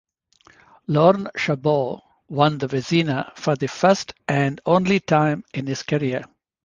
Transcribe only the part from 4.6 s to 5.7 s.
only time in